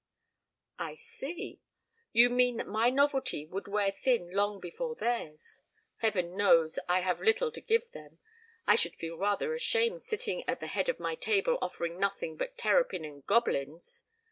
"I 0.79 0.95
see. 0.95 1.61
You 2.11 2.31
mean 2.31 2.57
that 2.57 2.65
my 2.65 2.89
novelty 2.89 3.45
would 3.45 3.67
wear 3.67 3.91
thin 3.91 4.31
long 4.33 4.59
before 4.59 4.95
theirs. 4.95 5.61
Heaven 5.97 6.35
knows 6.35 6.79
I 6.89 7.01
have 7.01 7.21
little 7.21 7.51
to 7.51 7.61
give 7.61 7.91
them. 7.91 8.17
I 8.65 8.75
should 8.77 8.95
feel 8.95 9.15
rather 9.17 9.53
ashamed 9.53 10.01
sitting 10.03 10.43
at 10.49 10.59
the 10.59 10.65
head 10.65 10.89
of 10.89 10.99
my 10.99 11.13
table 11.13 11.59
offering 11.61 11.99
nothing 11.99 12.35
but 12.35 12.57
terrapin 12.57 13.05
and 13.05 13.23
Gobelins. 13.27 14.05